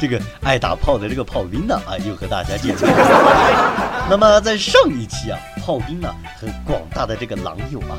[0.00, 4.06] 这个爱打炮的这个炮兵呢啊，又和大家见面了。
[4.08, 6.08] 那么在上一期啊，炮兵呢
[6.40, 7.98] 和广大的这个狼友啊，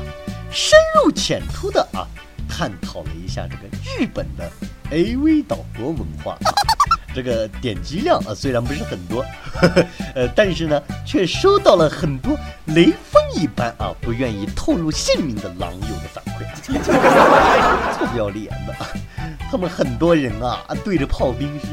[0.50, 2.02] 深入浅出的啊，
[2.48, 4.50] 探讨了一下这个日本的
[4.90, 6.36] AV 岛国文化。
[7.14, 9.24] 这个点击量啊虽然不是很多，
[10.14, 16.44] 呃，但是呢，却收到了很多雷锋一般啊不愿意透露姓名的狼友的反馈，
[17.98, 18.74] 臭不要脸的。
[19.50, 21.66] 他们很多人啊，对着炮兵是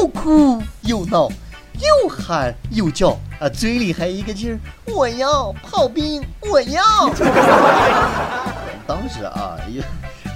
[0.00, 1.28] 又哭又闹，
[1.74, 4.58] 又喊又叫啊，嘴里还一个劲儿，
[4.90, 6.82] 我要炮兵，我要。
[8.86, 9.82] 当时啊，一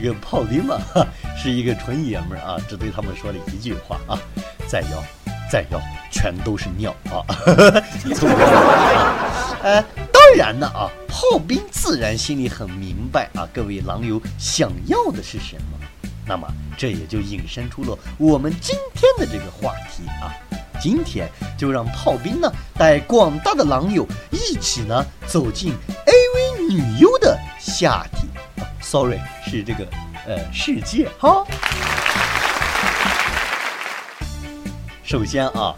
[0.02, 0.76] 一个炮兵嘛，
[1.36, 4.18] 是一个纯爷们儿啊，只对他们说了一句话啊，
[4.70, 5.02] 再要，
[5.50, 5.80] 再要，
[6.12, 7.26] 全都是尿啊！
[9.64, 15.78] 哎， 当然了啊，炮兵自然心里很明白啊，各位狼友想要的是什么。
[16.24, 16.46] 那么，
[16.78, 20.30] 这也就引申出了我们今天的这个话题啊。
[20.80, 25.74] 今天就让炮兵呢带广大的狼友一起呢走进
[26.06, 28.28] AV 女优的下体
[28.62, 28.70] 啊。
[28.80, 29.84] Sorry，是这个
[30.28, 31.44] 呃世界哈。
[35.10, 35.74] 首先啊，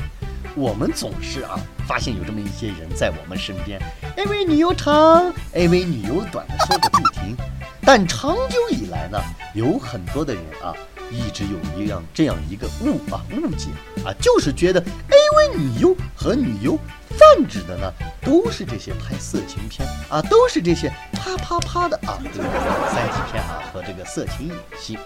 [0.55, 3.81] 我们总是啊发现有这么一些人在我们身边
[4.19, 7.35] ，AV 女优长，AV 女优短的说个不停。
[7.81, 9.19] 但长久以来呢，
[9.55, 10.77] 有很多的人啊，
[11.11, 13.69] 一直有一样这样一个误啊误解
[14.05, 16.77] 啊，就是觉得 AV 女优和女优
[17.17, 22.45] 泛指的呢，都是这些拍色情片啊，都是这些啪啪啪的啊，这个
[22.93, 24.99] 三级片啊和这个色情影戏。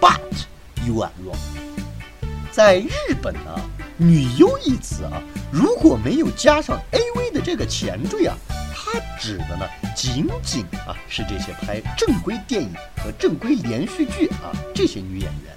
[0.00, 0.20] But
[0.86, 1.67] you are wrong。
[2.58, 3.54] 在日本呢，
[3.96, 8.36] 女优一词啊，如果没有加上 AV 的这个前缀啊。
[8.74, 9.64] 它指的呢，
[9.94, 15.56] 仅仅啊是这些拍正规电影和正规连续剧啊这些女演员。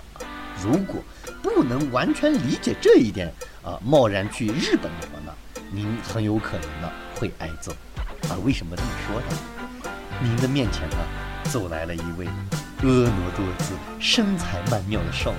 [0.62, 1.02] 如果
[1.42, 5.34] 不能完全理解这一点啊，贸然去日本的话呢，
[5.72, 7.72] 您很有可能呢会挨揍
[8.30, 8.38] 啊。
[8.46, 9.92] 为什么这么说呢？
[10.22, 10.98] 您的面前呢
[11.46, 12.28] 走来了一位
[12.84, 15.38] 婀娜多姿、身材曼妙的少女，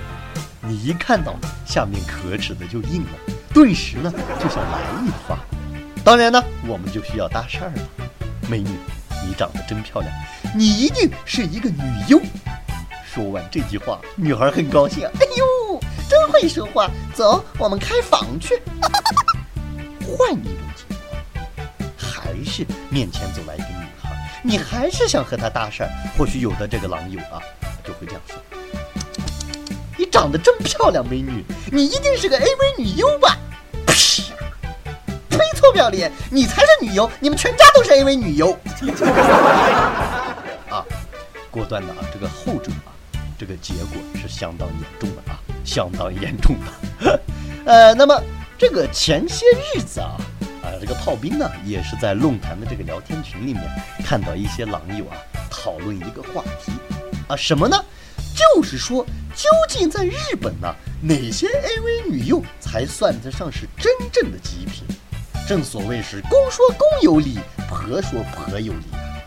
[0.65, 1.35] 你一看到
[1.65, 3.09] 下面可耻的就硬了，
[3.53, 5.37] 顿时呢就想来一发。
[6.03, 7.81] 当然呢，我们就需要搭讪了。
[8.49, 8.69] 美女，
[9.27, 10.11] 你长得真漂亮，
[10.55, 12.21] 你一定是一个女优。
[13.05, 15.05] 说完这句话，女孩很高兴。
[15.05, 15.79] 哎呦，
[16.09, 16.89] 真会说话！
[17.13, 18.61] 走，我们开房去。
[20.01, 24.09] 换一种情况，还是面前走来一个女孩，
[24.43, 25.87] 你还是想和她搭讪。
[26.17, 27.41] 或许有的这个狼友啊，
[27.83, 28.35] 就会这样说：
[29.97, 33.37] 你长得真漂亮，美女，你一定是个 AV 女优吧？
[35.71, 36.11] 不要脸！
[36.29, 38.51] 你才是女优，你们全家都是 AV 女优。
[40.69, 40.85] 啊，
[41.49, 42.93] 果断的啊，这个后者啊，
[43.39, 47.19] 这个结果是相当严重的啊，相当严重的。
[47.65, 48.21] 呃，那么
[48.55, 50.15] 这个前些日子啊，
[50.61, 53.63] 啊，这个炮兵呢，也是在论坛的这个聊天群里面
[54.05, 55.17] 看到一些狼友啊
[55.49, 56.71] 讨论一个话题
[57.27, 57.83] 啊，什么呢？
[58.35, 59.05] 就是说，
[59.35, 64.83] 究竟在日本呢，哪些 AV 女优才算得上是真正的极品？
[65.47, 68.85] 正所谓是公说公有理，婆说婆有理。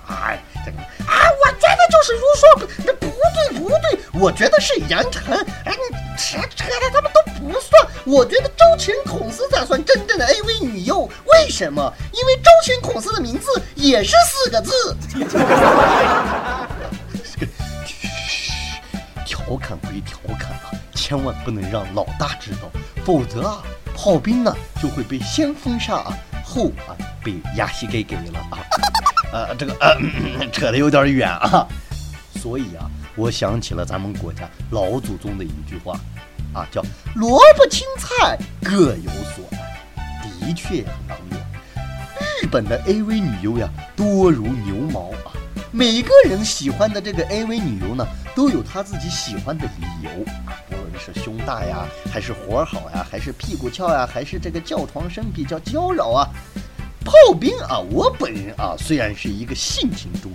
[0.08, 5.36] 哎，这个啊，我觉得就是如说，那不对不对，我觉得是杨晨。
[5.64, 7.86] 哎，你扯扯的他们都不算。
[8.04, 11.00] 我觉得周群孔斯才算真正的 AV 女优。
[11.02, 11.92] 为什么？
[12.12, 14.96] 因为周群孔斯的名字也是四个字。
[19.46, 22.68] 调侃归调侃啊，千万不能让老大知道，
[23.04, 23.62] 否则啊。
[23.98, 26.12] 炮兵呢就会被先封杀啊，
[26.44, 26.92] 后啊
[27.24, 28.58] 被压西给给了啊，
[29.32, 29.96] 呃这个呃
[30.52, 31.66] 扯得有点远啊，
[32.34, 35.98] 所以啊我想起了咱们国家老祖宗的一句话
[36.52, 36.82] 啊，叫
[37.14, 39.80] 萝卜青菜各有所爱。
[40.22, 41.38] 的确呀，狼友，
[42.42, 43.66] 日本的 AV 女优呀
[43.96, 45.32] 多如牛毛啊，
[45.72, 48.06] 每个人喜欢的这个 AV 女优呢
[48.36, 50.10] 都有他自己喜欢的理由。
[50.68, 56.28] 不论是胸大呀，还是活好呀，还是屁股翘呀，还是这个叫床声比较娇娆啊？
[57.02, 60.30] 炮兵啊，我本人啊，虽然是一个性情中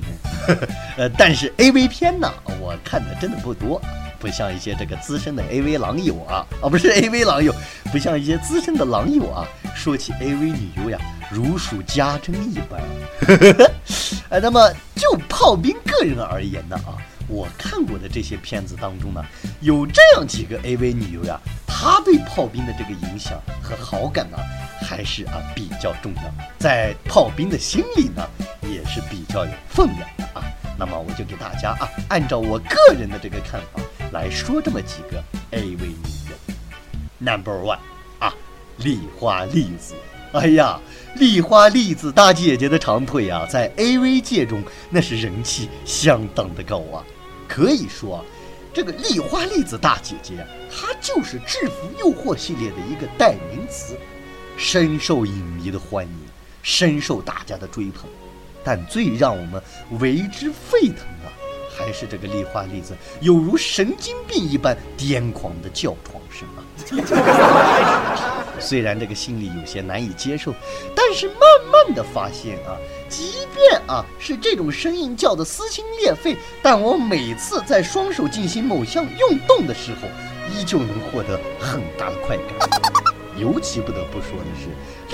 [0.47, 0.57] 人，
[0.97, 3.81] 呃，但是 A V 片呢，我看的真的不多，
[4.19, 7.53] 不像一些这个资深的 A V 狼友啊，啊，不是 A V 狼友，
[7.91, 9.45] 不像一些资深的狼友啊，
[9.75, 10.97] 说起 AV 女优呀，
[11.29, 12.81] 如数家珍一般。
[14.29, 16.95] 哎， 那么就炮兵个人而言呢啊，
[17.31, 19.23] 我看过的这些片子当中呢，
[19.61, 24.37] 有这样几个 AV 女优呀，她对炮兵的这个影响和好感呢，
[24.81, 26.23] 还是啊比较重要，
[26.59, 28.21] 在炮兵的心里呢，
[28.63, 30.43] 也是比较有分量的啊。
[30.77, 33.81] 那么我就给大家啊，按照我个人的这个看法
[34.11, 35.95] 来说这么几个 AV 女
[36.27, 36.35] 优。
[37.17, 37.79] Number one
[38.19, 38.33] 啊，
[38.77, 39.95] 丽花栗子。
[40.33, 40.79] 哎呀，
[41.15, 47.03] 丽花栗子大姐姐的长腿啊，在 AV 界中那是人气相当的高啊。
[47.53, 48.23] 可以说啊，
[48.73, 53.97] 这个丽花栗子大姐姐，她就是《制服诱惑》系列的一个代名词，
[54.55, 56.13] 深受影迷的欢迎，
[56.63, 58.09] 深受大家的追捧。
[58.63, 59.61] 但最让我们
[59.99, 61.29] 为之沸腾的，
[61.77, 66.63] 还是这个丽花栗子有如神经病一般癫狂的叫床声啊！
[68.61, 70.53] 虽然这个心里有些难以接受，
[70.95, 71.37] 但是慢
[71.69, 72.77] 慢的发现啊，
[73.11, 80.07] 即便啊是这种声音叫的撕心裂肺，但我每次在双手进行某项运动的时候，
[80.49, 82.69] 依旧能获得很大的快感。
[83.37, 84.69] 尤其不得不说的是，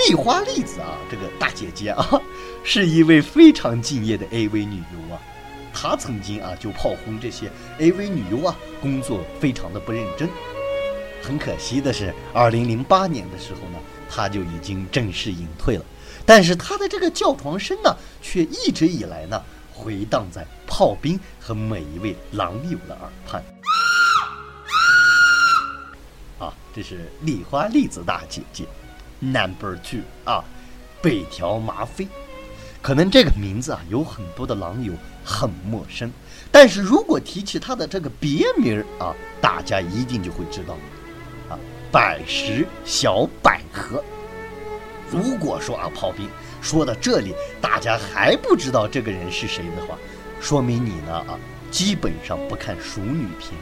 [0.10, 2.22] 丽花栗子啊，这个大姐姐啊，
[2.64, 5.20] 是一位非常敬业的 AV 女优啊。
[5.74, 10.30] 她曾经啊就炮轰这些 AV 女优啊，工作非常的不认真。
[11.22, 15.86] 很可惜的是，二零零八年的时候呢，她就已经正式隐退了。
[16.28, 19.42] 但是他的这个叫床声呢，却一直以来呢，
[19.74, 23.42] 回荡在炮兵和每一位狼友的耳畔。
[26.38, 28.66] 啊，这是丽花栗子大姐姐
[29.22, 30.44] ，Number Two 啊，
[31.02, 32.06] 北条麻妃。
[32.82, 34.92] 可能这个名字啊，有很多的狼友
[35.24, 36.12] 很陌生，
[36.52, 40.74] 但是如果提起她的这个别名儿啊，大家一定就会知道。
[41.50, 41.58] 啊
[41.90, 44.04] 百十小百合。
[45.10, 46.30] 如果说啊，炮兵
[46.62, 49.98] 说到这里，大家还不知道这个人是谁的话，
[50.40, 51.40] 说明你呢啊，
[51.72, 53.54] 基本上不看熟女片。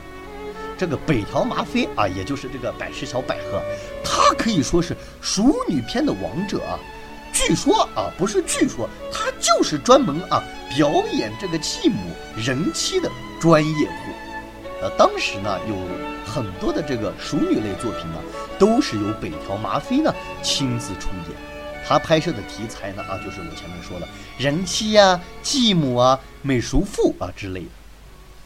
[0.78, 3.62] 这个北条麻妃啊，也就是这个百事小百合，
[4.04, 6.80] 她可以说是熟女片的王者啊。
[7.32, 10.44] 据说啊，不是据说，她就是专门啊
[10.76, 13.10] 表演这个继母人妻的
[13.40, 13.94] 专业户。
[14.82, 15.76] 呃，当时呢有。
[16.28, 18.18] 很多的这个熟女类作品呢，
[18.58, 21.38] 都是由北条麻妃呢亲自出演。
[21.88, 24.08] 她拍摄的题材呢啊，就是我前面说的
[24.38, 27.68] 人妻啊、继母啊、美熟妇啊之类的。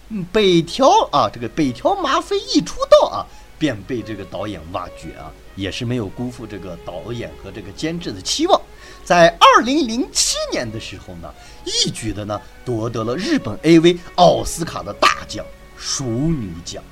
[0.09, 3.25] 嗯，北条啊，这个北条麻妃一出道啊，
[3.57, 8.61] 便被这个导演挖掘啊，也是没有辜负这个导演和这个监制的期望。
[9.06, 11.33] 在二零零七年的时候呢，
[11.63, 15.45] 一举的呢夺得了日本 AV 奥斯卡的大奖——
[15.77, 16.83] 熟女奖。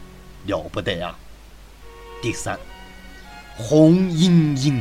[0.46, 1.14] 了不得呀！
[2.22, 2.58] 第三，
[3.58, 4.80] 红莺莺，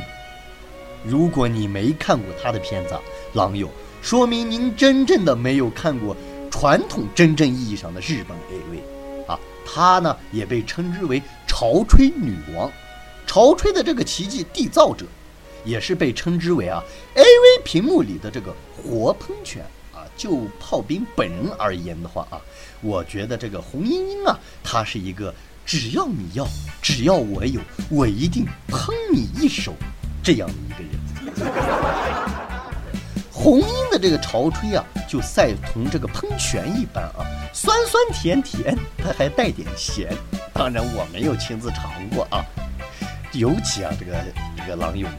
[1.02, 2.94] 如果你没看过他的片子，
[3.32, 3.70] 狼友，
[4.02, 6.14] 说明您真正的没有看过
[6.50, 9.40] 传统真正意义上的日本 AV 啊。
[9.64, 12.70] 她呢也被称之为潮吹女王，
[13.26, 15.06] 潮吹的这个奇迹缔造者，
[15.64, 16.84] 也是被称之为啊
[17.14, 19.64] AV 屏幕里的这个活喷泉
[19.94, 20.04] 啊。
[20.18, 22.38] 就炮兵本人而言的话啊，
[22.82, 25.34] 我觉得这个红莺莺啊，她是一个。
[25.66, 26.46] 只要你要，
[26.80, 27.60] 只要我有，
[27.90, 29.74] 我一定喷你一手，
[30.22, 31.52] 这样的一个人。
[33.32, 40.16] 红樱的这个潮吹啊，就赛同这个喷泉一般啊，酸酸甜甜，它还带点咸。
[40.54, 42.46] 当然我没有亲自尝过啊。
[43.32, 44.12] 尤其啊，这个
[44.56, 45.16] 这个狼友们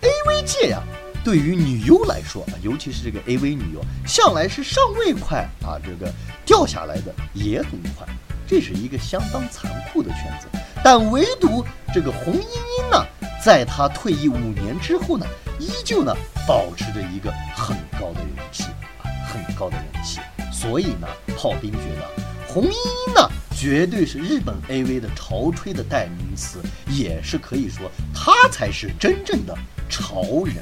[0.00, 0.82] ，AV 界呀，
[1.22, 6.10] 对于女优来说啊，尤其是这个 AV 女优，向来是上位快啊，这个
[6.46, 8.06] 掉下来的也很快。
[8.46, 10.46] 这是一个相当残酷的圈子，
[10.84, 13.04] 但唯独这个红莺莺呢，
[13.44, 15.26] 在她退役五年之后呢，
[15.58, 16.14] 依旧呢
[16.46, 18.64] 保持着一个很高的人气
[19.02, 20.20] 啊，很高的人气。
[20.52, 29.54] 所以呢，炮兵觉得红莺莺呢，绝对是日本 AV 的潮吹的代名词，也是可以说她才是真正的
[29.90, 30.56] 潮人。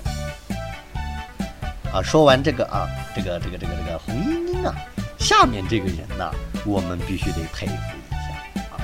[1.93, 4.75] 啊，说完这个啊，这个这个这个这个红莺莺啊。
[5.17, 6.31] 下面这个人呢，
[6.65, 8.81] 我们必须得佩服一下啊！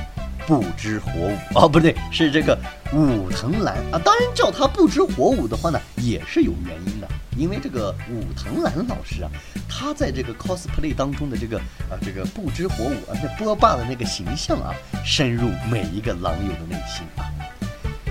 [0.47, 2.59] 不知火舞 哦，不对，是这个
[2.93, 4.01] 武藤兰啊。
[4.05, 7.09] 当然叫他不知火舞的话呢，也是有原因的。
[7.37, 9.31] 因为这个武藤兰老师啊，
[9.69, 11.59] 他在这个 cosplay 当中的这个
[11.89, 17.25] 啊这个不知火舞啊，那波霸的那个形象啊，深入每一个狼友的内心啊。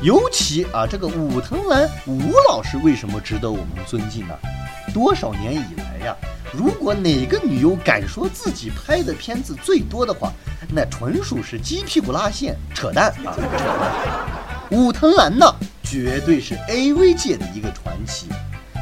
[0.01, 4.33] 尤其啊，这个武藤兰武老师为什么值得我们尊敬呢？
[4.93, 6.15] 多少年以来呀？
[6.51, 10.31] 如果哪个女优敢说自己拍的片子最多的话，
[10.69, 13.37] 那纯属是鸡屁股拉线扯淡啊！
[14.71, 15.45] 武藤兰呢，
[15.83, 18.27] 绝对是 AV 界的一个传奇。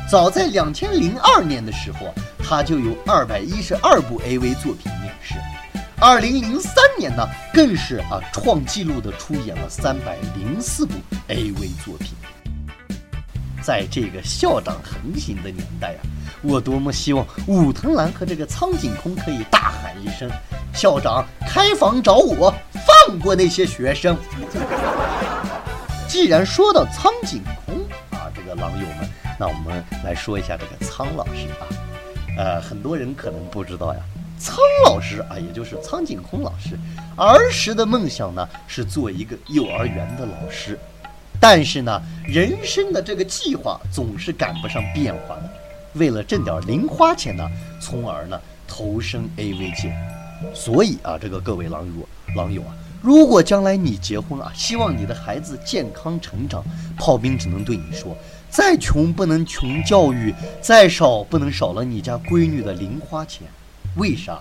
[0.10, 5.36] 早在两千零二年的时候啊，他就有二百一十二部 AV 作品面世。
[6.00, 10.94] 二零零三年呢，更是啊创纪录的出演了三百零四部
[11.28, 12.14] AV 作品。
[13.62, 16.00] 在这个校长横行的年代啊，
[16.42, 20.30] 我多么希望武藤兰和这个苍井空可以大喊一声
[20.74, 22.54] ：“校长开房找我，
[22.86, 24.16] 放过那些学生。”
[26.08, 27.76] 既然说到苍井空
[28.12, 31.68] 啊，这个狼友们，那我们来说一下这个苍老师啊。
[32.38, 34.00] 呃，很多人可能不知道呀。
[34.40, 36.78] 苍老师啊，也就是苍井空老师，
[37.18, 40.78] 儿时的梦想呢是做一个幼儿园的老师，
[41.40, 45.50] 但是呢，人生的这个计划总是赶不上变化的，
[45.94, 49.96] 为了挣点零花钱呢，从而呢投身 AV 界。
[50.54, 56.64] 所以啊，这个各位狼友狼友啊，如果将来你结婚啊，希望你的孩子健康成长，
[56.96, 58.16] 炮兵只能对你说：
[58.50, 63.48] 再穷不能穷教育，再少不能少了你家闺女的零花钱。
[63.96, 64.40] 为啥？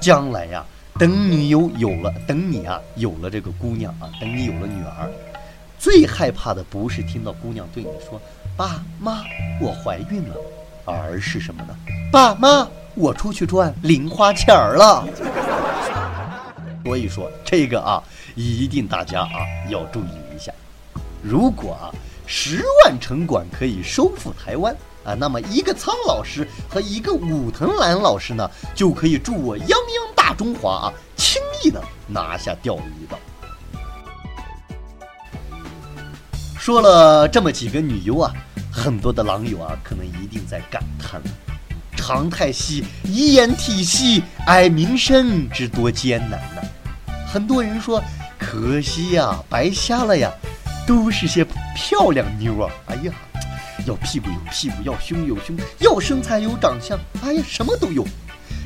[0.00, 0.66] 将来呀，
[0.98, 5.08] 等你有有了，等你啊有了这个姑娘啊，等你有了女儿，
[5.78, 8.20] 最害怕的不是听到姑娘对你说
[8.58, 9.22] “爸妈，
[9.60, 10.34] 我怀孕了”，
[10.84, 11.76] 而是什么呢
[12.10, 15.06] ？“爸妈，我出去赚零花钱儿了。”
[16.84, 18.02] 所以说这个啊，
[18.34, 20.50] 一定大家啊要注意一下。
[21.22, 21.94] 如果啊，
[22.26, 24.74] 十万城管可以收复台湾。
[25.04, 33.16] 啊，那么一个苍老师和一个武藤兰老师呢，就可以助我泱泱大中华啊，轻易的拿下钓鱼岛。
[36.68, 38.30] 说了这么几个女优啊，
[38.70, 41.26] 很多的狼友啊，可能一定在感叹了：
[41.96, 46.60] 长太息，一言体系，爱名声之多艰难呐！
[47.26, 48.04] 很多人说，
[48.38, 50.30] 可惜呀，白瞎了呀，
[50.86, 51.42] 都是些
[51.74, 52.70] 漂亮妞啊！
[52.88, 53.12] 哎呀。
[53.86, 58.06] 要屁股有屁股，要胸有胸，要身材有长相，哎呀，什么都有。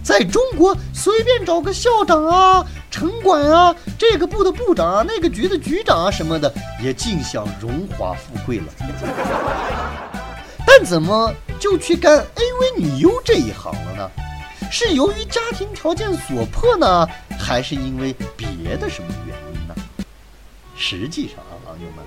[0.03, 8.65] 在中国，随便找个校长啊、城管啊、这个部的部长啊、那个局的局长啊什么的，也尽享荣华富贵了。
[10.67, 14.11] 但怎么就去干 AV 女优这一行了呢？
[14.71, 17.07] 是由于家庭条件所迫呢，
[17.39, 19.75] 还是因为别的什么原因呢？
[20.77, 22.05] 实际上啊，朋友们。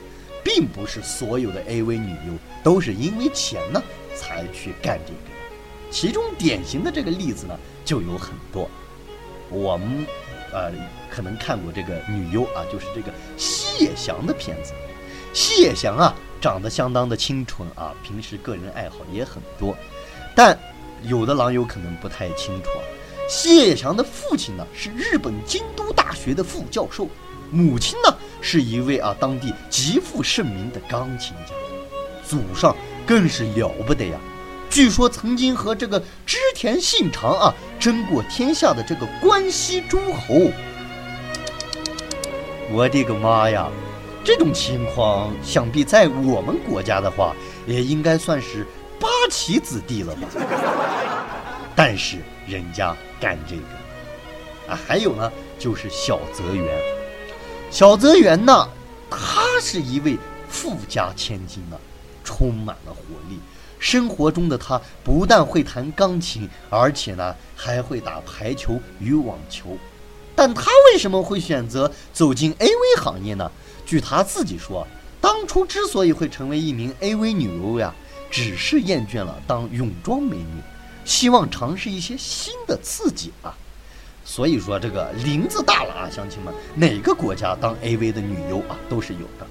[0.48, 2.34] 并不是所有的 AV 女优
[2.64, 3.82] 都是因为钱呢
[4.16, 5.35] 才去干这个，
[5.96, 8.70] 其中典型的这个例子呢就有很多。
[9.50, 10.06] 我们
[10.52, 10.70] 呃
[11.10, 14.74] 可能看过这个女优啊，就是这个西野祥的片子。
[15.32, 19.74] 西野祥啊长得相当的清纯啊，平时个人爱好也很多。
[20.36, 20.60] 但
[21.04, 22.84] 有的狼友可能不太清楚啊，
[23.30, 27.08] 西野祥的父亲呢是日本京都大学的副教授。
[27.52, 31.54] 母亲呢，是一位啊当地极负盛名的钢琴家，
[32.28, 32.76] 祖上
[33.08, 34.20] 更是了不得呀！
[34.76, 40.52] 据说曾经和这个织田信长啊争过天下的这个关西诸侯。
[42.74, 43.72] 我的个妈呀！
[44.22, 47.34] 这种情况想必在我们国家的话，
[47.66, 48.68] 也应该算是
[49.00, 50.28] 八旗子弟了吧？
[51.74, 56.78] 但是人家干这个啊，还有呢，就是小泽圆。
[57.72, 58.68] 小泽圆呢，
[59.10, 60.18] 他是一位
[60.50, 61.80] 富家千金啊，
[62.26, 63.40] 充满了活力。
[63.80, 69.78] 生活中的她不但会弹钢琴，而且呢还会打排球与网球。
[70.36, 73.52] 但她为什么会选择走进 AV 行业呢？
[73.86, 74.86] 据她自己说，
[75.22, 77.94] 当初之所以会成为一名 AV 女优呀，
[78.30, 80.62] 只是厌倦了当泳装美女，
[81.04, 83.56] 希望尝试一些新的刺激啊。
[84.24, 89.46] 所以说这个林子大了啊，乡亲们，哪个国家当 AV 的女优啊都是有的。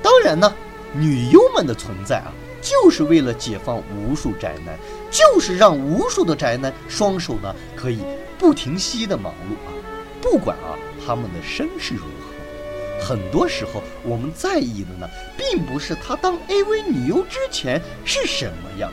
[0.00, 0.54] 当然呢，
[0.94, 4.78] 女优们的存在啊，就是为了解放无数宅男，
[5.10, 8.00] 就是让无数的宅男双手呢可以
[8.38, 9.72] 不停息的忙碌啊。
[10.20, 18.92] 不管啊他们的身世如何，很多时候我们在意的呢，并不是他当 AV 女优之前是什么样，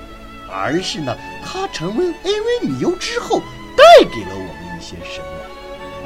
[0.49, 3.39] 而是呢她成为 AV 女优之后
[3.75, 4.67] 带给了我们。
[4.77, 5.25] 一些什么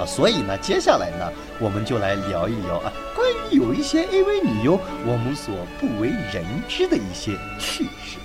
[0.05, 8.17] 所以呢，接下来呢，我们就来聊一聊啊，关于有一些 AV 女优我们所不为人知的一些趣事。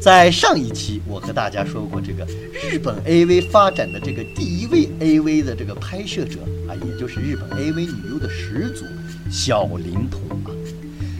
[0.00, 8.84] 在上一期，我和大家说过，这个日本 AV 发展的这个第一位 AV 的这个拍摄者啊，也就是日本 AV 女优的始祖
[9.30, 10.50] 小林童啊。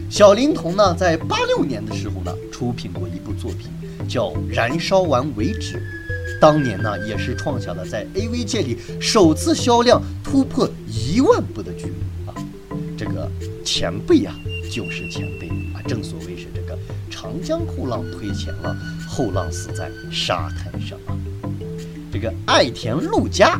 [0.09, 3.69] 小林童呢，在八六年的时候呢，出品过一部作品。
[4.07, 5.81] 叫燃烧完为止，
[6.39, 11.93] 当年呢也是创下了在 AV 界里首次销量突破一万部的记录
[12.27, 12.35] 啊！
[12.97, 13.29] 这个
[13.63, 14.35] 前辈啊，
[14.71, 16.77] 就是前辈啊，正所谓是这个
[17.09, 18.75] 长江后浪推前浪，
[19.07, 21.17] 后浪死在沙滩上啊。
[22.11, 23.59] 这个爱田陆佳，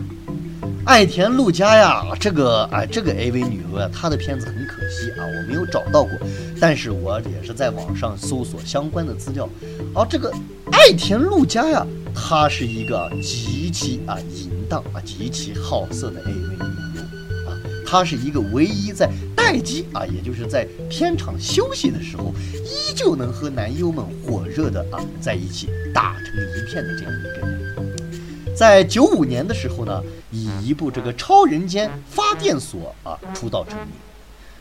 [0.85, 6.11] 爱田陆佳呀，这个啊，这个 AV 女优啊，她的片子很可惜啊，我没有找到过，
[6.59, 9.49] 但是我也是在网上搜索相关的资料。
[9.93, 10.31] 而这个
[10.71, 17.01] 爱田陆佳呀，她是一个极其啊淫荡啊、极其好色的 AV 女优
[17.47, 17.53] 啊，
[17.85, 28.55] 她是一个唯一在待机啊，也就是在片场休息的时候，依旧能和男优们火热的啊在一起打成一片的这样一个人。
[28.55, 33.77] 在九五年的时候呢，以一部这个《超人间发电所》啊出道成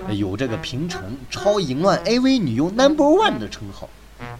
[0.08, 3.88] 名，有这个平成超淫乱 AV 女优 Number One 的称号。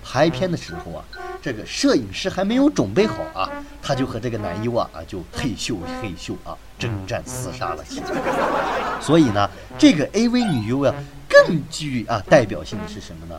[0.02, 1.04] 拍片的时候啊，
[1.44, 3.46] 这个摄影师还没有准备好啊，
[3.82, 8.98] 他就和这个男优啊啊就嘿咻嘿咻啊征战厮杀了起来。
[8.98, 10.94] 所以呢，这个 AV 女优啊
[11.28, 13.38] 更具啊代表性的是什么呢？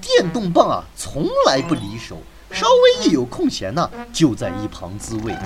[0.00, 2.16] 电动棒啊从来不离手。
[2.50, 5.36] 稍微一有空闲呢，就在一旁自慰，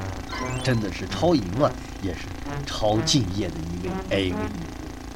[0.63, 1.73] 真的是超淫乱，
[2.03, 2.21] 也是
[2.65, 4.61] 超敬业的一位 AV 女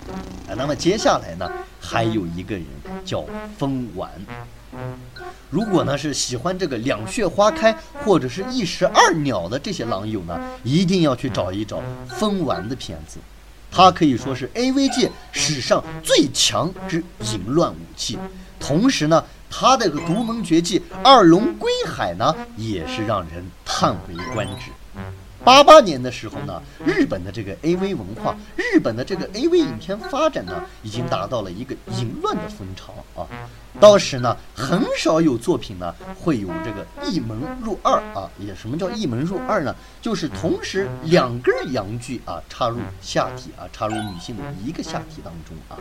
[0.09, 0.12] 优。
[0.52, 1.49] 啊，那么接下来呢，
[1.80, 2.64] 还有一个人
[3.04, 3.25] 叫
[3.56, 4.11] 风丸。
[5.50, 13.19] 如果呢是喜欢这个两穴花开或者是一石二鸟的这些狼友呢，一定要去找一找风丸的片子。
[13.71, 18.19] 他可以说是 AV 界史上最强之淫乱武器，
[18.59, 19.25] 同时呢。
[19.53, 24.71] 他的个独门绝技二龙归海呢，也是让人叹为观止。
[25.44, 33.26] 八八年的时候呢，日本的这个 AV 文化，日本的这个 AV 影片发展呢，已经达到了一个淫乱的风潮啊。
[33.80, 38.28] 当时呢，很少有作品呢会有这个一门入二啊。
[38.38, 39.75] 也什么叫一门入二呢？
[40.02, 45.78] 就是同时两根阳具啊插入下体啊，插入女性的一个下体当中啊。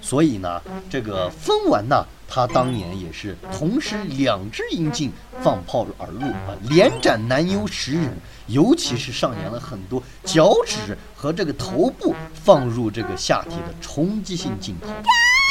[0.00, 8.16] 所以呢，这个风丸呢，他当年也是同时两只阴茎放炮而入啊，连斩男优十人。
[8.46, 14.88] 尤其是上演了很多脚趾和这个头部放入这个下体的冲击性镜头，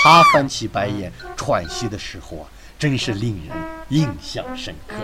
[0.03, 3.55] 他翻起白眼喘息的时候啊，真是令人
[3.87, 4.95] 印象深刻。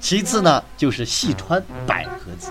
[0.00, 2.50] 其次呢，就是细川百合子，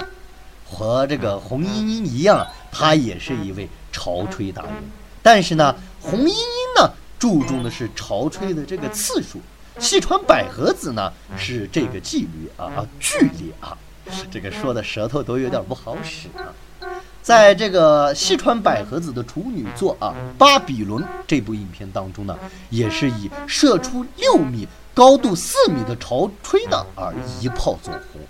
[0.66, 4.74] 和这个红樱樱一样，她也是一位潮吹达人。
[5.22, 6.36] 但是呢，红樱樱
[6.78, 9.40] 呢注重的是潮吹的这个次数，
[9.78, 13.78] 细川百合子呢是这个纪律啊啊剧烈啊。
[14.32, 16.50] 这个说的舌头都有点不好使啊，
[17.22, 22.36] 在这个西川百合子的处女作啊《巴比伦》这部影片当中呢，
[22.72, 28.22] 也是以射出六米、高度四米的潮吹呢而一炮走红。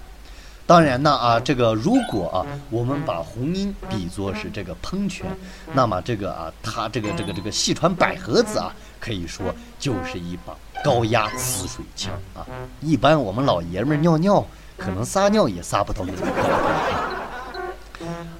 [0.70, 5.26] 当然呢啊，这个如果啊我们把红樱比作是这个喷泉，
[5.74, 12.46] 那么这个啊它这个这个这个细川百合子啊，可以说就是一把高压呲水枪啊。
[12.82, 14.46] 一般我们老爷们尿尿。
[14.78, 16.44] 可能撒尿也撒不到那种高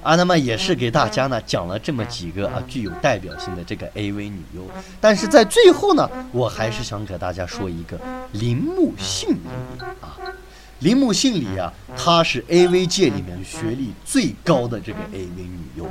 [0.02, 0.16] 啊！
[0.16, 4.62] 那么也是给大家呢讲了这么几个啊具有代表性的这个 AV 女优，
[5.02, 8.00] 但是在最后呢，我还是想给大家说一个
[8.32, 10.16] 铃木杏里啊。
[10.80, 15.86] 铃木杏里啊，她是 AV 界里面学历最高的这个 AV 女优，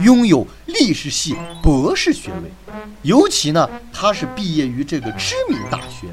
[0.00, 2.50] 拥有历史系博士学位，
[3.02, 6.08] 尤其呢，她是毕业于这个知名大学，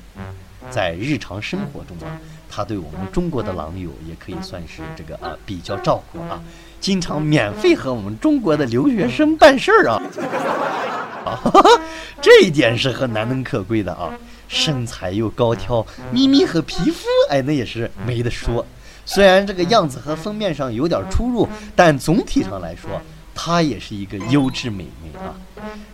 [0.69, 2.17] 在日常生活中啊。
[2.53, 6.41] 他对我们中国的狼友也可以算是这个啊比较照顾啊，
[6.81, 10.03] 经常免费和我们中国的留学生办事儿啊，
[11.23, 11.39] 啊，
[12.21, 14.11] 这一点是很难能可贵的啊，
[14.51, 18.65] 身材又高挑，咪咪和皮肤哎那也是没得说，
[19.05, 23.01] 虽然这个样子和封面上有点出入，但总体上来说，
[23.33, 25.33] 她也是一个优质美眉啊，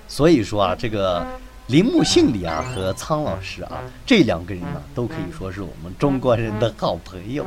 [0.07, 1.25] 所以说啊这个。
[1.67, 7.45] 铃木杏里啊和苍老师啊这两个人呢都可以说是我们中国人的好朋友，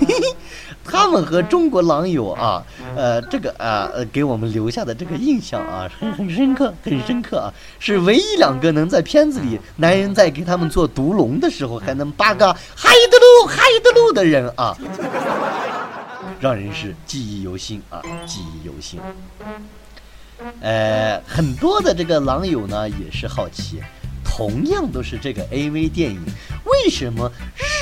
[0.00, 0.36] 嘿 嘿
[0.84, 2.62] 他们和中国狼友啊，
[2.96, 14.76] 呃这个啊呃给我们留下的这个印象啊很很深刻很深刻啊，是唯一两个能在片子里男人在给他们做毒龙的时候还能八个嗨的路嗨的路的人啊，
[16.40, 19.00] 让人是记忆犹新啊记忆犹新。
[20.60, 23.80] 呃，很多的这个狼友呢也是好奇，
[24.24, 26.20] 同样都是这个 AV 电影，
[26.64, 27.30] 为什么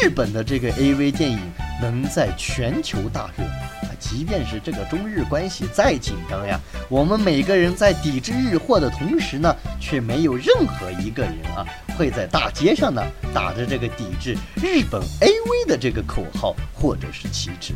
[0.03, 1.41] 日本的这个 AV 电影
[1.81, 3.45] 能在全球大热？
[3.45, 11.67] 啊，即便是这个中日关系再紧张呀，我们每个人在抵制日货的同时呢，却没有任何一个人啊
[11.97, 13.03] 会在大街上呢
[13.35, 17.75] 打着这个抵制日本 AV 的这个口号或者是旗帜。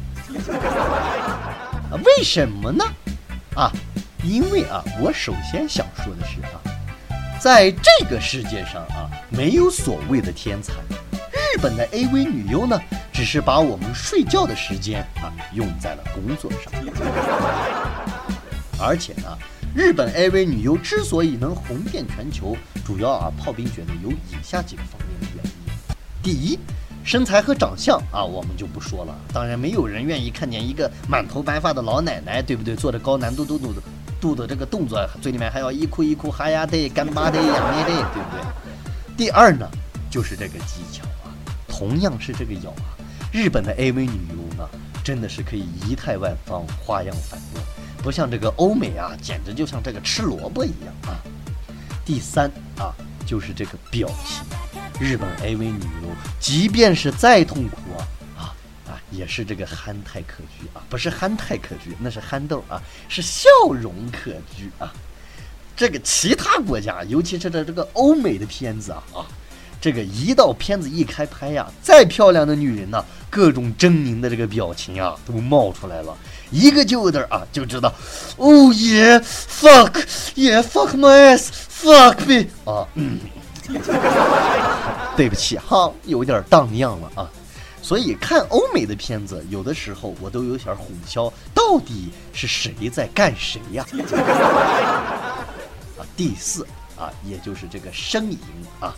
[1.90, 2.84] 啊，为什么呢？
[3.56, 3.72] 啊？
[4.22, 6.58] 因为啊，我首先想说的是啊，
[7.38, 10.72] 在这个世界上啊，没有所谓的天才。
[11.54, 12.76] 日本的 AV 女优呢，
[13.12, 16.72] 只是把我们睡觉的时间啊用在了工作上。
[18.76, 19.38] 而且呢，
[19.72, 25.52] 日本 AV 女优之所以能红遍全球，主要啊，炮兵觉得有以下几个方面的原因。
[26.24, 26.58] 第一，
[27.04, 29.14] 身材和长相啊，我们就不说了。
[29.32, 32.74] 当然，没有人愿意看见一个满头白发的老奶奶，对不对？
[32.74, 33.80] 做着高难度度度的
[34.20, 39.16] 度的这个动作，嘴里面还要一哭一哭哈呀的干巴的呀咩的，对不对？
[39.16, 39.70] 第二呢，
[40.10, 41.04] 就是这个技巧。
[41.76, 42.94] 同样是这个咬啊，
[43.32, 44.68] 日本的 AV 女优呢，
[45.02, 47.60] 真的是可以仪态万方，花样繁多，
[48.00, 51.18] 不像这个欧美啊，简直就像这个吃萝卜一样啊。
[52.04, 52.94] 第三啊，
[53.26, 54.44] 就是这个表情，
[55.00, 56.08] 日本 AV 女优
[56.38, 58.06] 即便是再痛苦啊
[58.38, 58.42] 啊
[58.86, 64.92] 啊，也是这个憨态可掬啊，不是憨态可掬，那是憨豆啊，是笑容可掬啊。
[65.76, 69.26] 这个其他国家，尤其是在这个欧美的片子啊啊。
[69.84, 76.16] 这个一到片子一开拍呀，再漂亮的女人呢，各种狰狞的这个表情啊，都冒出来了，
[76.50, 77.92] 一个劲的啊，就知道
[78.38, 79.92] ，Oh yeah fuck
[80.36, 83.20] yeah fuck my ass fuck me 啊，嗯，
[85.18, 87.28] 对不起哈，有点荡漾了啊，
[87.82, 93.84] 所以看欧美的片子，有的时候我都有点混淆，到底是谁在干谁呀？
[96.00, 96.66] 啊，第四
[96.96, 98.38] 啊，也就是这个声音
[98.80, 98.96] 啊。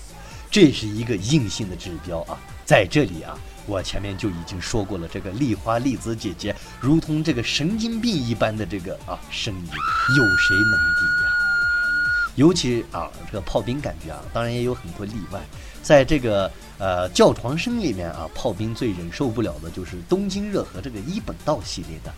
[0.50, 11.32] 这是一个硬性的指标啊，在这里啊，我前面就已经说过了，这个丽花丽子姐姐如同这个神经病一般的这个啊声音，有谁能敌呀？
[12.37, 15.40] 尤其啊，这个炮兵感觉啊，当然也有很多例外，
[15.82, 22.12] 在这个呃叫床声里面啊，炮兵最忍受不了的就是东京热和这个一本道系列的，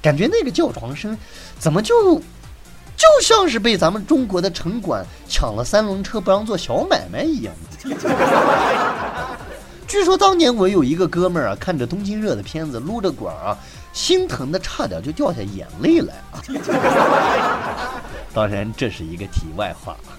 [0.00, 1.18] 感觉那个叫床声
[1.58, 2.22] 怎么就？
[3.00, 7.54] 就像是被咱们中国的城管抢了三轮车不让做小买卖一样。
[9.88, 13.56] 据说当年我有一个哥们儿啊，看着东京热的片子，撸着管啊，
[13.94, 16.44] 心疼的差点就掉下眼泪来啊。
[18.34, 20.12] 当然这是一个题外话啊。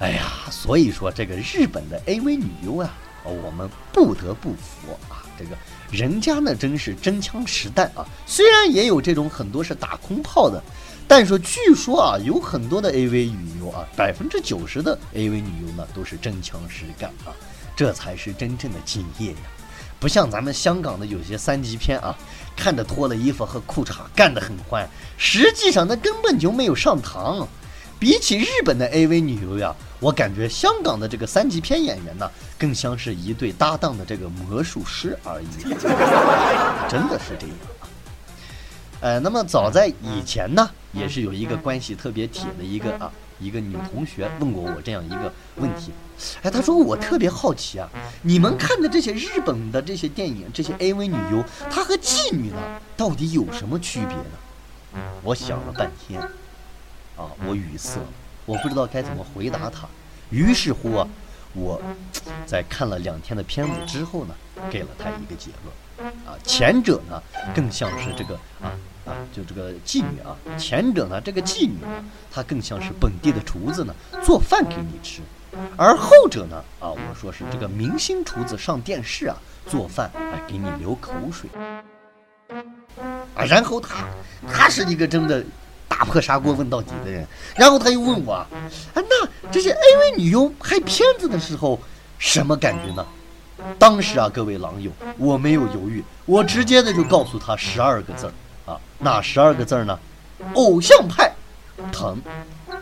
[0.00, 2.90] 哎呀，所以说这个日本的 AV 女优啊，
[3.24, 5.56] 我们不得不服啊，这个
[5.90, 10.62] 人家呢真是真枪实弹啊，虽然也有这种很多是打空炮的。
[11.06, 17.30] 但是据说啊，有很多的 AV 女优啊，百分之九十的 AV 女优呢都是真枪实干啊，
[17.76, 19.38] 这才是真正的敬业呀！
[20.00, 22.16] 不像咱们香港的有些三级片啊，
[22.56, 27.46] 看着脱了衣服和裤衩干得很欢，实际上那根本就没有上膛。
[27.98, 35.62] 比起日本的 AV 女优呀，我感觉香港的这个三级片演员呢，更像是一对搭档的这个魔术师而已，
[36.90, 37.88] 真的是这样啊。
[39.00, 45.92] 呃，那么早在以前呢，也是有一个关系特别铁的一个啊，一个女同学问过我这样一个问题，
[46.42, 47.88] 哎，她说我特别好奇啊，
[48.22, 55.02] 你们看的这些日本的这些电影，这些 AV 女优，她和妓女呢到底有什么区别呢？
[55.22, 56.20] 我想了半天，
[57.16, 57.98] 啊，我语塞，
[58.46, 59.88] 我不知道该怎么回答她。
[60.30, 61.08] 于是乎啊，
[61.54, 61.82] 我
[62.46, 64.34] 在看了两天的片子之后呢，
[64.70, 67.20] 给了她一个结论，啊，前者呢
[67.52, 68.70] 更像是这个啊。
[69.04, 71.88] 啊，就这个妓女啊，前者呢，这个妓女呢，
[72.30, 75.20] 她更像是本地的厨子呢，做饭给你吃；
[75.76, 79.36] 而后者呢，啊，我说是这个明星厨子上电视啊，
[79.66, 81.50] 做饭来给你流口水。
[83.34, 84.06] 啊，然后他，
[84.50, 85.44] 他是一个真的
[85.88, 87.26] 打破砂锅问到底的人。
[87.56, 88.46] 然后他又问我，啊，
[88.94, 91.78] 那这些 AV 女优拍片子的时候
[92.18, 93.04] 什么感觉呢？
[93.78, 98.32] 当时啊，各位狼友，我没有犹豫，我直接的就告诉他十二个字儿。
[98.66, 99.98] 啊，哪十二个字儿呢？
[100.54, 101.32] 偶像派，
[101.92, 102.16] 疼；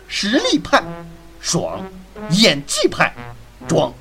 [0.08, 0.82] 实力派，
[1.40, 1.80] 爽；
[2.30, 3.14] 演技派，
[3.68, 3.92] 装。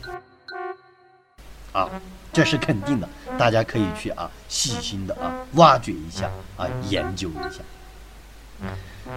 [1.71, 1.89] 啊，
[2.33, 7.59] 这是肯定的，大家可以去啊，细心的啊，挖掘一下啊，研究一下。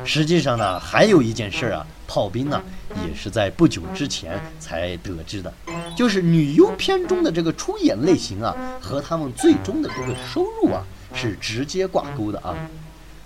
[0.04, 2.62] 实际上呢，还有一件事啊，炮兵呢
[3.06, 5.52] 也是在不久之前才得知的，
[5.96, 10.82] 就是女优片中的这个出演类型啊，和他们最终的这个收入啊。
[11.14, 12.54] 是直接挂钩的啊！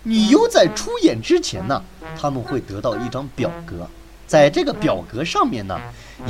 [0.05, 1.83] 女优在出演之前呢，
[2.17, 3.87] 他们会得到一张表格，
[4.27, 5.79] 在这个表格上面呢，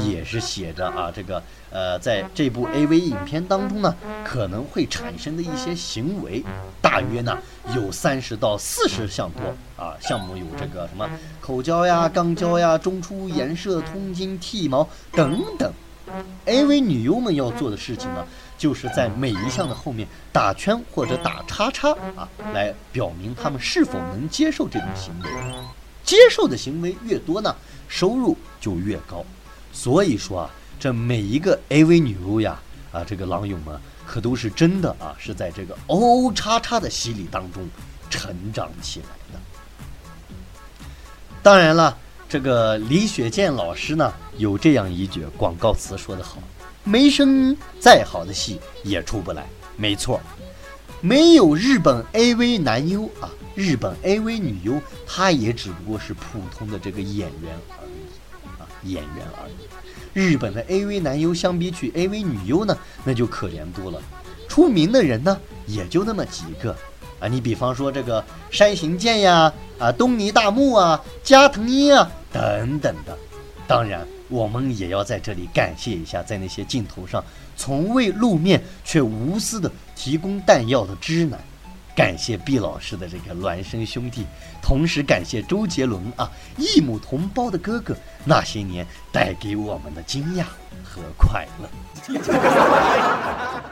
[0.07, 3.95] 也是写着啊，这个呃，在这部 AV 影片当中呢，
[4.25, 6.43] 可能会产生的一些行为，
[6.81, 7.37] 大约呢
[7.77, 9.95] 有三十到四十项多啊。
[10.01, 11.09] 项目有这个什么
[11.41, 15.71] 口交呀、肛交呀、中出、颜射、通经、剃毛等等
[16.47, 18.25] AV 女优们要做的事情呢，
[18.59, 25.31] 就是在每一项的后面打圈或者打叉叉啊，来表明他们是否能接受这种行为。
[26.05, 27.55] 接受的行为越多呢，
[27.89, 29.25] 收入就越高。
[29.73, 32.61] 所以说啊，这每一个 AV 女优呀，
[32.93, 37.67] 啊，这个狼友们可都是真的啊，是在这个 O 叉叉的洗礼当中
[38.11, 39.41] 成长起来的。
[41.43, 41.97] 当然了。
[42.31, 46.37] 这个李雪健老师呢，有这样一句广告词说得好
[46.85, 50.21] ：“没声音，再好的戏也出不来。”没错，
[51.01, 59.53] 没有日本 AV 男优啊，日本 AV 女优，她也只不过是普通的这个演员而已啊，演员而已。
[60.15, 64.03] 日本的 AV 男优相比起 AV 女优呢，那就可怜多了，
[64.49, 66.75] 出名的人呢，也就那么几个。
[67.21, 73.17] 啊，你比方说这个山行健呀，啊，东尼大木啊，加藤鹰啊，等等的。
[73.67, 77.25] 当然，我们也要在这里感谢一下，在那些镜头上
[77.57, 81.39] 从未露面却无私的提供弹药的知男。
[81.97, 84.25] 感谢毕老师的这个孪生兄弟，
[84.63, 90.45] 同时感谢周杰伦啊，异母同胞的哥哥，那些年带给我们的惊讶
[90.85, 91.69] 和快乐。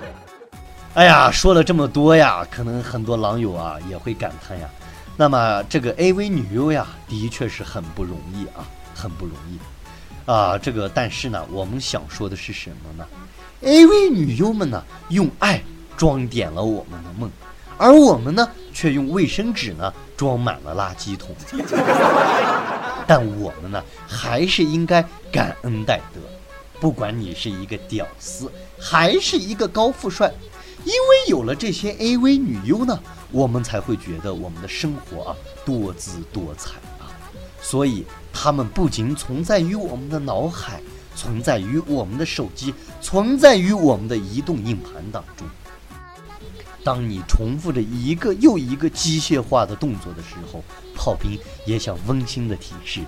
[0.95, 4.69] 哎呀，说了这么多呀，可能很多狼友啊也会感叹呀。
[5.16, 9.57] 那么这个 AV 女优呀，的确是很不容易啊，很不容易
[10.27, 10.59] 啊。
[10.59, 13.07] 这个但是呢，我们想说的是什么呢
[13.62, 15.62] ？AV 女优们呢，用爱
[15.97, 17.31] 装点了我们的梦，
[17.79, 21.35] 而我们呢，却用卫生纸呢装满了垃圾桶。
[23.09, 26.21] 但我们呢，还是应该感恩戴德，
[26.81, 30.31] 不管你是一个屌丝，还是一个高富帅。
[30.85, 33.01] 因为有了这些 AV 女优呢，
[33.33, 36.75] 我们才会觉得我们的生活啊多姿多彩。
[37.69, 40.81] 所以，她们不仅存在于我们的脑海，
[41.17, 45.45] 存在于我们的手机，存在于我们的移动硬盘当中。
[46.85, 50.63] 当你重复着一个又一个机械化的动作的时候，
[50.95, 53.01] 炮兵也想温馨的提示：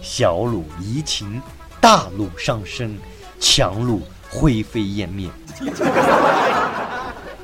[0.00, 1.42] 小鲁移情，
[1.80, 2.96] 大鲁伤身，
[3.40, 5.28] 强鲁灰飞烟灭。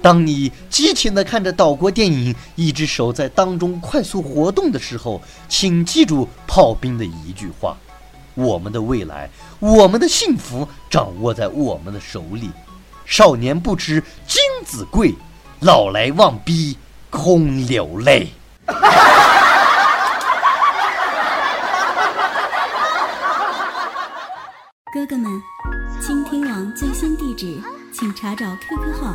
[0.02, 7.76] 当你激情地看着岛国电影，一只手在当中快速活动的时候，请记住炮兵的一句话：
[8.34, 12.50] 我们的未来，我们的幸福掌握在我们的手里。
[13.04, 15.14] 少年不知金子贵，
[15.60, 16.78] 老来望逼
[17.10, 18.28] 空流泪。
[24.92, 25.30] 哥哥们，
[26.00, 27.60] 倾听网最新地址，
[27.92, 29.14] 请查找 QQ 号。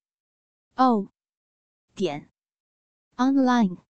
[0.81, 1.09] 哦，
[1.93, 2.31] 点
[3.15, 3.90] ，online。